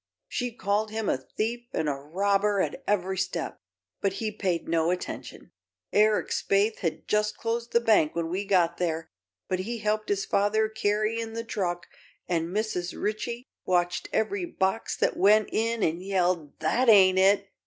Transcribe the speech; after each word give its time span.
She 0.27 0.51
called 0.51 0.89
him 0.89 1.07
a 1.07 1.17
thief 1.37 1.67
and 1.73 1.87
a 1.87 1.93
robber 1.93 2.59
at 2.59 2.83
ev'ry 2.87 3.19
step, 3.19 3.59
but 4.01 4.13
he 4.13 4.31
paid 4.31 4.67
no 4.67 4.89
attention. 4.89 5.51
Eric 5.93 6.29
Spaythe 6.29 6.79
had 6.79 7.07
just 7.07 7.37
closed 7.37 7.71
the 7.71 7.79
bank 7.79 8.15
when 8.15 8.27
we 8.27 8.43
got 8.43 8.77
there, 8.79 9.11
but 9.47 9.59
he 9.59 9.77
helped 9.77 10.09
his 10.09 10.25
father 10.25 10.67
carry 10.69 11.19
in 11.19 11.33
the 11.33 11.43
truck, 11.43 11.85
and 12.27 12.47
Mrs. 12.47 12.99
Ritchie 12.99 13.45
watched 13.63 14.09
every 14.11 14.43
box 14.45 14.97
that 14.97 15.17
went 15.17 15.49
in 15.51 15.83
and 15.83 16.01
yelled: 16.01 16.57
'That 16.61 16.89
ain't 16.89 17.19
it! 17.19 17.51